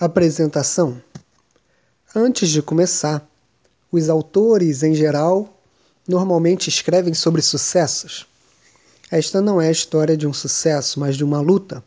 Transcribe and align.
Apresentação: 0.00 1.02
Antes 2.14 2.50
de 2.50 2.62
começar, 2.62 3.28
os 3.90 4.08
autores, 4.08 4.84
em 4.84 4.94
geral, 4.94 5.60
normalmente 6.06 6.68
escrevem 6.68 7.12
sobre 7.14 7.42
sucessos. 7.42 8.24
Esta 9.10 9.42
não 9.42 9.60
é 9.60 9.66
a 9.66 9.72
história 9.72 10.16
de 10.16 10.24
um 10.24 10.32
sucesso, 10.32 11.00
mas 11.00 11.16
de 11.16 11.24
uma 11.24 11.40
luta, 11.40 11.82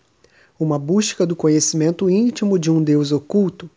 uma 0.59 0.77
busca 0.77 1.25
do 1.25 1.37
conhecimento 1.37 2.09
íntimo 2.09 2.59
de 2.59 2.69
um 2.69 2.83
Deus 2.83 3.13
oculto, 3.13 3.69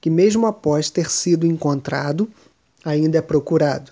que, 0.00 0.08
mesmo 0.08 0.46
após 0.46 0.88
ter 0.88 1.10
sido 1.10 1.44
encontrado, 1.44 2.30
ainda 2.84 3.18
é 3.18 3.22
procurado. 3.22 3.90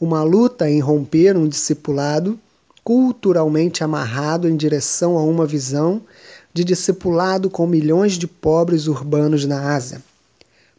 Uma 0.00 0.24
luta 0.24 0.68
em 0.68 0.80
romper 0.80 1.36
um 1.36 1.46
discipulado 1.46 2.36
culturalmente 2.82 3.84
amarrado 3.84 4.48
em 4.48 4.56
direção 4.56 5.16
a 5.16 5.22
uma 5.22 5.46
visão 5.46 6.02
de 6.54 6.62
discipulado 6.62 7.50
com 7.50 7.66
milhões 7.66 8.12
de 8.12 8.28
pobres 8.28 8.86
urbanos 8.86 9.44
na 9.44 9.74
Ásia. 9.74 10.00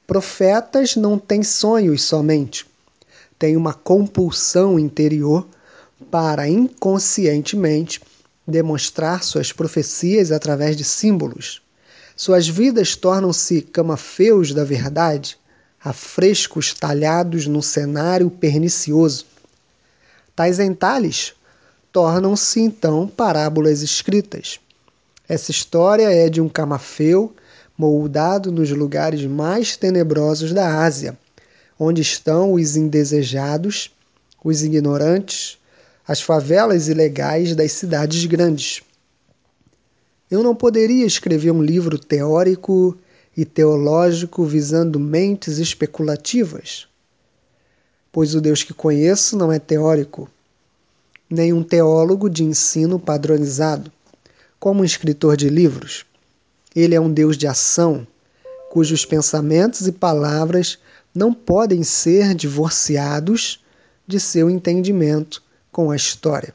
Profetas 0.08 0.96
não 0.96 1.20
têm 1.20 1.44
sonhos 1.44 2.04
somente, 2.04 2.66
têm 3.38 3.58
uma 3.58 3.74
compulsão 3.74 4.80
interior 4.80 5.46
para 6.10 6.48
inconscientemente 6.48 8.02
demonstrar 8.48 9.22
suas 9.22 9.52
profecias 9.52 10.32
através 10.32 10.78
de 10.78 10.86
símbolos. 10.86 11.62
Suas 12.16 12.48
vidas 12.48 12.96
tornam-se 12.96 13.62
camafeus 13.62 14.54
da 14.54 14.64
verdade, 14.64 15.38
afrescos 15.84 16.74
talhados 16.74 17.48
num 17.48 17.62
cenário 17.62 18.30
pernicioso. 18.30 19.26
Tais 20.34 20.60
entalhes 20.60 21.34
tornam-se 21.92 22.62
então 22.62 23.08
parábolas 23.08 23.82
escritas. 23.82 24.60
Essa 25.28 25.50
história 25.50 26.12
é 26.12 26.30
de 26.30 26.40
um 26.40 26.48
camafeu 26.48 27.36
moldado 27.78 28.52
nos 28.52 28.70
lugares 28.70 29.26
mais 29.26 29.76
tenebrosos 29.76 30.54
da 30.54 30.84
Ásia, 30.84 31.18
onde 31.80 32.02
estão 32.02 32.54
os 32.54 32.76
indesejados, 32.76 33.92
os 34.44 34.64
ignorantes, 34.64 35.58
as 36.08 36.22
favelas 36.22 36.88
ilegais 36.88 37.56
das 37.56 37.72
cidades 37.72 38.24
grandes. 38.26 38.84
Eu 40.30 40.44
não 40.44 40.56
poderia 40.56 41.06
escrever 41.06 41.52
um 41.52 41.62
livro 41.62 41.98
teórico 41.98 42.96
e 43.36 43.44
teológico 43.44 44.46
visando 44.46 45.00
mentes 45.00 45.58
especulativas, 45.58 46.88
pois 48.12 48.36
o 48.36 48.42
Deus 48.42 48.64
que 48.64 48.74
conheço 48.74 49.36
não 49.36 49.52
é 49.52 49.60
teórico, 49.60 50.30
nem 51.30 51.52
um 51.52 51.64
teólogo 51.64 52.30
de 52.30 52.44
ensino 52.44 53.00
padronizado, 53.00 53.92
como 54.66 54.82
um 54.82 54.84
escritor 54.84 55.38
de 55.38 55.48
livros. 55.48 56.08
Ele 56.76 56.96
é 56.96 57.00
um 57.00 57.14
Deus 57.14 57.38
de 57.38 57.46
ação, 57.46 58.08
cujos 58.72 59.06
pensamentos 59.06 59.86
e 59.86 59.92
palavras 59.92 60.80
não 61.14 61.32
podem 61.32 61.84
ser 61.84 62.34
divorciados 62.34 63.64
de 64.08 64.20
seu 64.20 64.50
entendimento 64.50 65.44
com 65.72 65.92
a 65.92 65.96
história. 65.96 66.52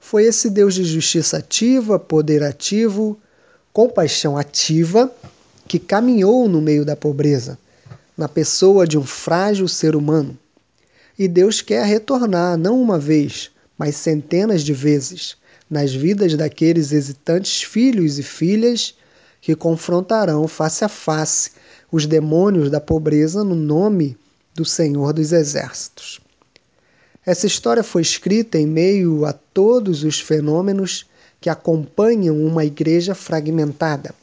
Foi 0.00 0.24
esse 0.24 0.48
Deus 0.48 0.72
de 0.72 0.84
justiça 0.84 1.36
ativa, 1.36 1.98
poder 1.98 2.42
ativo, 2.42 3.20
compaixão 3.74 4.34
ativa, 4.34 5.12
que 5.68 5.78
caminhou 5.78 6.48
no 6.48 6.62
meio 6.62 6.82
da 6.82 6.96
pobreza, 6.96 7.58
na 8.16 8.26
pessoa 8.26 8.86
de 8.86 8.96
um 8.96 9.04
frágil 9.04 9.68
ser 9.68 9.94
humano 9.94 10.34
e 11.18 11.28
Deus 11.28 11.60
quer 11.60 11.84
retornar 11.84 12.56
não 12.56 12.80
uma 12.80 12.98
vez, 12.98 13.50
mas 13.76 13.96
centenas 13.96 14.62
de 14.62 14.72
vezes 14.72 15.36
nas 15.68 15.92
vidas 15.92 16.34
daqueles 16.34 16.92
hesitantes 16.92 17.62
filhos 17.62 18.18
e 18.18 18.22
filhas 18.22 18.94
que 19.40 19.54
confrontarão 19.54 20.46
face 20.46 20.84
a 20.84 20.88
face 20.88 21.52
os 21.90 22.06
demônios 22.06 22.70
da 22.70 22.80
pobreza 22.80 23.44
no 23.44 23.54
nome 23.54 24.16
do 24.54 24.64
Senhor 24.64 25.12
dos 25.12 25.32
Exércitos. 25.32 26.20
Essa 27.24 27.46
história 27.46 27.82
foi 27.82 28.02
escrita 28.02 28.58
em 28.58 28.66
meio 28.66 29.24
a 29.24 29.32
todos 29.32 30.04
os 30.04 30.20
fenômenos 30.20 31.06
que 31.40 31.50
acompanham 31.50 32.40
uma 32.44 32.64
igreja 32.64 33.14
fragmentada, 33.14 34.14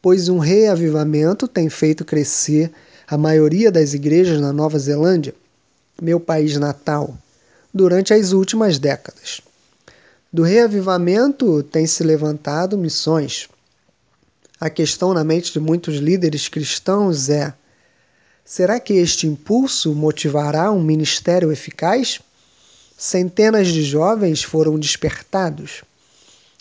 pois 0.00 0.28
um 0.28 0.38
reavivamento 0.38 1.46
tem 1.46 1.68
feito 1.68 2.04
crescer 2.04 2.70
a 3.06 3.18
maioria 3.18 3.70
das 3.70 3.92
igrejas 3.94 4.40
na 4.40 4.52
Nova 4.52 4.78
Zelândia 4.78 5.34
meu 6.00 6.18
país 6.18 6.56
natal, 6.56 7.16
durante 7.72 8.14
as 8.14 8.32
últimas 8.32 8.78
décadas. 8.78 9.42
Do 10.32 10.44
reavivamento 10.44 11.60
têm 11.64 11.88
se 11.88 12.04
levantado 12.04 12.78
missões. 12.78 13.48
A 14.60 14.70
questão 14.70 15.12
na 15.12 15.24
mente 15.24 15.52
de 15.52 15.58
muitos 15.58 15.96
líderes 15.96 16.46
cristãos 16.46 17.28
é: 17.28 17.52
será 18.44 18.78
que 18.78 18.92
este 18.92 19.26
impulso 19.26 19.92
motivará 19.92 20.70
um 20.70 20.80
ministério 20.80 21.50
eficaz? 21.50 22.20
Centenas 22.96 23.66
de 23.66 23.82
jovens 23.82 24.40
foram 24.40 24.78
despertados. 24.78 25.82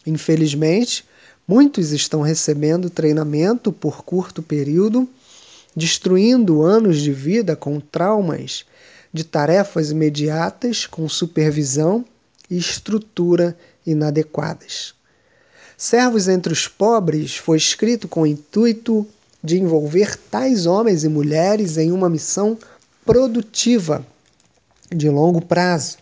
Infelizmente, 0.03 1.05
muitos 1.47 1.91
estão 1.91 2.21
recebendo 2.21 2.89
treinamento 2.89 3.71
por 3.71 4.03
curto 4.03 4.41
período, 4.41 5.07
destruindo 5.75 6.63
anos 6.63 6.97
de 6.97 7.11
vida 7.11 7.55
com 7.55 7.79
traumas 7.79 8.65
de 9.13 9.23
tarefas 9.23 9.91
imediatas 9.91 10.87
com 10.87 11.07
supervisão 11.07 12.03
e 12.49 12.57
estrutura 12.57 13.57
inadequadas. 13.85 14.93
Servos 15.77 16.27
entre 16.27 16.51
os 16.51 16.67
pobres 16.67 17.37
foi 17.37 17.57
escrito 17.57 18.07
com 18.07 18.21
o 18.21 18.27
intuito 18.27 19.07
de 19.43 19.57
envolver 19.57 20.17
tais 20.29 20.65
homens 20.65 21.03
e 21.03 21.09
mulheres 21.09 21.77
em 21.77 21.91
uma 21.91 22.09
missão 22.09 22.57
produtiva 23.05 24.05
de 24.93 25.09
longo 25.09 25.41
prazo 25.41 25.97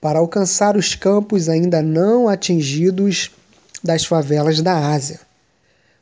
para 0.00 0.18
alcançar 0.18 0.76
os 0.76 0.94
campos 0.94 1.48
ainda 1.48 1.80
não 1.80 2.28
atingidos 2.28 3.30
das 3.82 4.04
favelas 4.04 4.60
da 4.60 4.92
Ásia. 4.92 5.20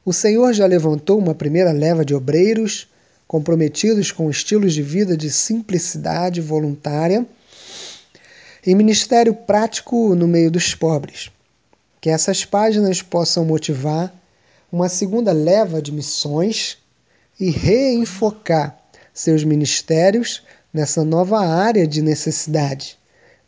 O 0.05 0.13
Senhor 0.13 0.53
já 0.53 0.67
levantou 0.67 1.19
uma 1.19 1.35
primeira 1.35 1.71
leva 1.71 2.05
de 2.05 2.15
obreiros 2.15 2.89
comprometidos 3.29 4.11
com 4.11 4.29
estilos 4.29 4.75
de 4.75 4.83
vida 4.83 5.17
de 5.17 5.31
simplicidade 5.31 6.41
voluntária 6.41 7.27
e 8.65 8.75
ministério 8.75 9.35
prático 9.35 10.15
no 10.15 10.29
meio 10.29 10.51
dos 10.51 10.75
pobres. 10.75 11.31
Que 12.01 12.11
essas 12.11 12.45
páginas 12.45 13.03
possam 13.03 13.45
motivar 13.45 14.13
uma 14.71 14.89
segunda 14.89 15.33
leva 15.33 15.83
de 15.83 15.93
missões 15.93 16.79
e 17.39 17.51
reenfocar 17.51 18.79
seus 19.13 19.45
ministérios 19.45 20.43
nessa 20.73 21.05
nova 21.05 21.45
área 21.45 21.87
de 21.87 22.01
necessidade, 22.01 22.97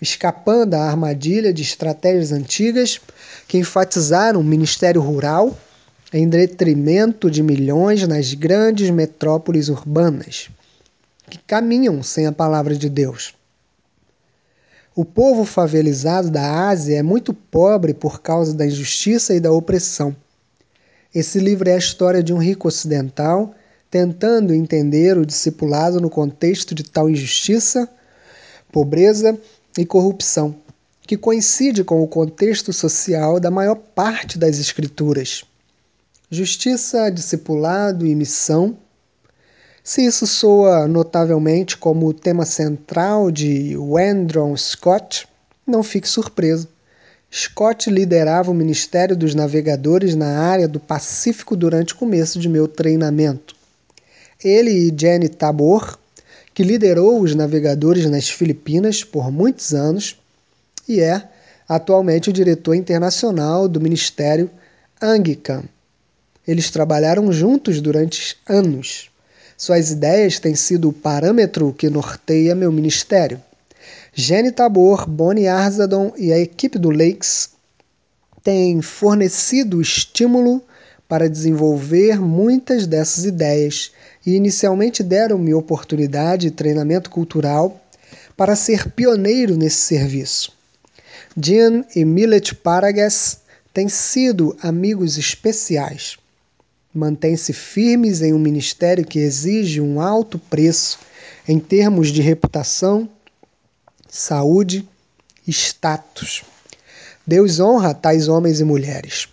escapando 0.00 0.74
à 0.74 0.82
armadilha 0.82 1.52
de 1.52 1.62
estratégias 1.62 2.32
antigas 2.32 3.00
que 3.48 3.58
enfatizaram 3.58 4.40
o 4.40 4.44
ministério 4.44 5.00
rural 5.00 5.56
em 6.12 6.28
detrimento 6.28 7.30
de 7.30 7.42
milhões 7.42 8.06
nas 8.06 8.34
grandes 8.34 8.90
metrópoles 8.90 9.68
urbanas, 9.68 10.50
que 11.30 11.38
caminham 11.38 12.02
sem 12.02 12.26
a 12.26 12.32
palavra 12.32 12.76
de 12.76 12.88
Deus. 12.88 13.34
O 14.94 15.04
povo 15.04 15.44
favelizado 15.44 16.30
da 16.30 16.68
Ásia 16.68 16.98
é 16.98 17.02
muito 17.02 17.34
pobre 17.34 17.92
por 17.92 18.20
causa 18.20 18.54
da 18.54 18.64
injustiça 18.64 19.34
e 19.34 19.40
da 19.40 19.52
opressão. 19.52 20.14
Esse 21.14 21.38
livro 21.38 21.68
é 21.68 21.74
a 21.74 21.78
história 21.78 22.22
de 22.22 22.32
um 22.32 22.38
rico 22.38 22.68
ocidental 22.68 23.54
tentando 23.90 24.52
entender 24.52 25.16
o 25.16 25.26
discipulado 25.26 26.00
no 26.00 26.10
contexto 26.10 26.74
de 26.74 26.82
tal 26.82 27.08
injustiça, 27.08 27.88
pobreza 28.72 29.38
e 29.78 29.86
corrupção, 29.86 30.56
que 31.02 31.16
coincide 31.16 31.84
com 31.84 32.02
o 32.02 32.08
contexto 32.08 32.72
social 32.72 33.38
da 33.38 33.50
maior 33.50 33.76
parte 33.76 34.36
das 34.36 34.58
escrituras 34.58 35.44
justiça, 36.34 37.10
discipulado 37.10 38.06
e 38.06 38.14
missão. 38.14 38.76
Se 39.84 40.02
isso 40.02 40.26
soa 40.26 40.88
notavelmente 40.88 41.76
como 41.76 42.06
o 42.06 42.14
tema 42.14 42.46
central 42.46 43.30
de 43.30 43.76
Wendron 43.76 44.56
Scott, 44.56 45.28
não 45.66 45.82
fique 45.82 46.08
surpreso. 46.08 46.66
Scott 47.30 47.90
liderava 47.90 48.50
o 48.50 48.54
Ministério 48.54 49.14
dos 49.14 49.34
Navegadores 49.34 50.14
na 50.14 50.38
área 50.38 50.66
do 50.66 50.80
Pacífico 50.80 51.54
durante 51.54 51.92
o 51.92 51.96
começo 51.96 52.40
de 52.40 52.48
meu 52.48 52.66
treinamento. 52.66 53.54
Ele 54.42 54.70
e 54.70 54.94
Jenny 54.98 55.28
Tabor, 55.28 55.98
que 56.54 56.62
liderou 56.62 57.20
os 57.20 57.34
navegadores 57.34 58.08
nas 58.08 58.30
Filipinas 58.30 59.04
por 59.04 59.30
muitos 59.30 59.74
anos 59.74 60.18
e 60.88 61.00
é 61.00 61.28
atualmente 61.68 62.30
o 62.30 62.32
diretor 62.32 62.74
internacional 62.74 63.68
do 63.68 63.80
Ministério 63.80 64.50
Anglican 65.00 65.64
eles 66.46 66.70
trabalharam 66.70 67.32
juntos 67.32 67.80
durante 67.80 68.36
anos. 68.46 69.10
Suas 69.56 69.90
ideias 69.90 70.38
têm 70.38 70.54
sido 70.54 70.88
o 70.88 70.92
parâmetro 70.92 71.72
que 71.72 71.88
norteia 71.88 72.54
meu 72.54 72.72
ministério. 72.72 73.40
Jenny 74.12 74.50
Tabor, 74.50 75.08
Bonnie 75.08 75.48
Arzadon 75.48 76.12
e 76.16 76.32
a 76.32 76.38
equipe 76.38 76.78
do 76.78 76.90
Lakes 76.90 77.50
têm 78.42 78.82
fornecido 78.82 79.80
estímulo 79.80 80.62
para 81.08 81.28
desenvolver 81.28 82.20
muitas 82.20 82.86
dessas 82.86 83.24
ideias 83.24 83.92
e 84.26 84.34
inicialmente 84.34 85.02
deram-me 85.02 85.54
oportunidade 85.54 86.48
e 86.48 86.50
treinamento 86.50 87.10
cultural 87.10 87.80
para 88.36 88.56
ser 88.56 88.90
pioneiro 88.90 89.56
nesse 89.56 89.76
serviço. 89.76 90.52
Jean 91.36 91.84
e 91.94 92.04
Millet 92.04 92.54
Paragas 92.54 93.38
têm 93.72 93.88
sido 93.88 94.56
amigos 94.60 95.18
especiais. 95.18 96.16
Mantêm-se 96.94 97.52
firmes 97.52 98.22
em 98.22 98.32
um 98.32 98.38
ministério 98.38 99.04
que 99.04 99.18
exige 99.18 99.80
um 99.80 100.00
alto 100.00 100.38
preço 100.38 101.00
em 101.48 101.58
termos 101.58 102.08
de 102.08 102.22
reputação, 102.22 103.08
saúde 104.08 104.88
status. 105.46 106.44
Deus 107.26 107.58
honra 107.58 107.92
tais 107.92 108.28
homens 108.28 108.60
e 108.60 108.64
mulheres. 108.64 109.28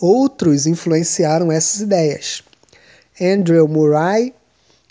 Outros 0.00 0.66
influenciaram 0.66 1.50
essas 1.50 1.80
ideias. 1.80 2.42
Andrew 3.20 3.66
Murray 3.66 4.32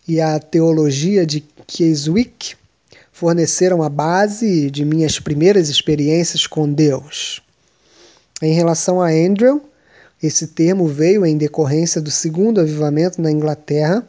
e 0.08 0.20
a 0.20 0.38
teologia 0.38 1.26
de 1.26 1.42
Keswick 1.66 2.56
forneceram 3.12 3.82
a 3.82 3.90
base 3.90 4.70
de 4.70 4.84
minhas 4.84 5.20
primeiras 5.20 5.70
experiências 5.70 6.46
com 6.46 6.72
Deus. 6.72 7.42
Em 8.42 8.54
relação 8.54 9.02
a 9.02 9.10
Andrew, 9.10 9.69
esse 10.22 10.48
termo 10.48 10.88
veio 10.88 11.26
em 11.26 11.38
decorrência 11.38 12.02
do 12.02 12.12
segundo 12.12 12.60
avivamento 12.60 13.22
na 13.22 13.32
Inglaterra 13.32 14.06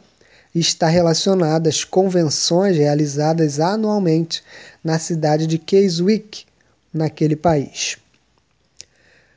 e 0.53 0.59
está 0.59 0.87
relacionado 0.87 1.67
às 1.67 1.85
convenções 1.85 2.75
realizadas 2.77 3.59
anualmente 3.59 4.43
na 4.83 4.99
cidade 4.99 5.47
de 5.47 5.57
Keswick, 5.57 6.45
naquele 6.93 7.37
país. 7.37 7.97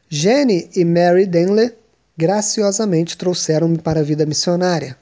Jenny 0.09 0.69
e 0.75 0.85
Mary 0.85 1.27
Denley 1.27 1.73
graciosamente 2.17 3.17
trouxeram-me 3.17 3.79
para 3.79 4.01
a 4.01 4.03
vida 4.03 4.27
missionária. 4.27 4.97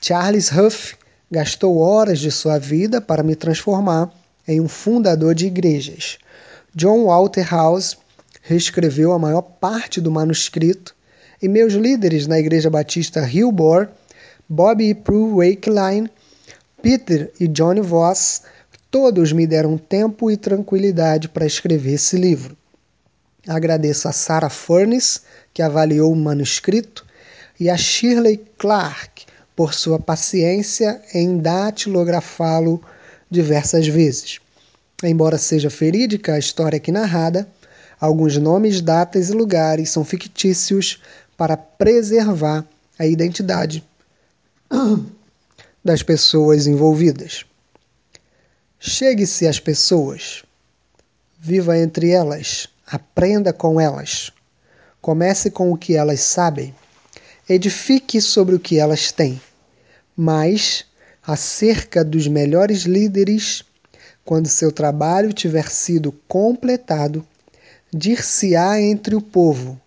Charles 0.00 0.50
Huff 0.52 0.96
gastou 1.30 1.78
horas 1.78 2.18
de 2.18 2.30
sua 2.30 2.58
vida 2.58 3.00
para 3.00 3.22
me 3.22 3.34
transformar 3.34 4.12
em 4.46 4.60
um 4.60 4.68
fundador 4.68 5.34
de 5.34 5.46
igrejas. 5.46 6.18
John 6.74 7.04
Walter 7.04 7.48
House 7.48 7.98
reescreveu 8.42 9.12
a 9.12 9.18
maior 9.18 9.42
parte 9.42 10.00
do 10.00 10.10
manuscrito 10.10 10.94
e 11.40 11.48
meus 11.48 11.74
líderes 11.74 12.26
na 12.26 12.38
Igreja 12.38 12.68
Batista 12.68 13.26
Hillbore, 13.26 13.88
Bob 14.48 14.82
e 14.82 14.94
Prue 14.94 15.50
Wakeline, 15.50 16.10
Peter 16.82 17.32
e 17.38 17.46
Johnny 17.46 17.80
Voss, 17.80 18.42
todos 18.90 19.32
me 19.32 19.46
deram 19.46 19.78
tempo 19.78 20.30
e 20.30 20.36
tranquilidade 20.36 21.28
para 21.28 21.46
escrever 21.46 21.94
esse 21.94 22.16
livro. 22.16 22.56
Agradeço 23.46 24.08
a 24.08 24.12
Sarah 24.12 24.50
Furnace, 24.50 25.20
que 25.54 25.62
avaliou 25.62 26.12
o 26.12 26.16
manuscrito, 26.16 27.06
e 27.58 27.68
a 27.68 27.76
Shirley 27.76 28.42
Clark 28.58 29.26
por 29.54 29.74
sua 29.74 29.98
paciência 29.98 31.00
em 31.12 31.38
datilografá-lo 31.38 32.82
diversas 33.30 33.86
vezes. 33.86 34.40
Embora 35.04 35.38
seja 35.38 35.68
verídica 35.68 36.34
a 36.34 36.38
história 36.38 36.76
aqui 36.76 36.90
narrada, 36.90 37.48
alguns 38.00 38.36
nomes, 38.36 38.80
datas 38.80 39.28
e 39.28 39.32
lugares 39.32 39.90
são 39.90 40.04
fictícios 40.04 41.00
para 41.40 41.56
preservar 41.56 42.66
a 42.98 43.06
identidade 43.06 43.82
das 45.82 46.02
pessoas 46.02 46.66
envolvidas. 46.66 47.46
Chegue-se 48.78 49.46
às 49.46 49.58
pessoas, 49.58 50.44
viva 51.38 51.78
entre 51.78 52.10
elas, 52.10 52.68
aprenda 52.86 53.54
com 53.54 53.80
elas. 53.80 54.30
Comece 55.00 55.50
com 55.50 55.72
o 55.72 55.78
que 55.78 55.96
elas 55.96 56.20
sabem. 56.20 56.74
Edifique 57.48 58.20
sobre 58.20 58.54
o 58.54 58.60
que 58.60 58.78
elas 58.78 59.10
têm. 59.10 59.40
Mas, 60.14 60.84
acerca 61.26 62.04
dos 62.04 62.28
melhores 62.28 62.82
líderes, 62.82 63.64
quando 64.26 64.46
seu 64.46 64.70
trabalho 64.70 65.32
tiver 65.32 65.70
sido 65.70 66.12
completado, 66.28 67.26
dir-se-á 67.90 68.78
entre 68.78 69.14
o 69.14 69.22
povo: 69.22 69.80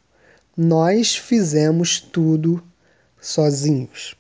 Nós 0.56 1.16
fizemos 1.16 2.00
tudo 2.00 2.64
sozinhos. 3.20 4.16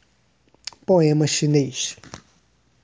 Poema 0.83 1.27
chinês. 1.27 1.95